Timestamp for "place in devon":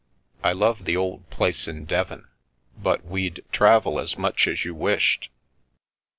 1.29-2.27